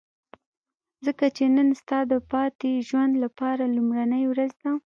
[1.05, 4.71] ځکه چې نن ستا د پاتې ژوند لپاره لومړۍ ورځ ده.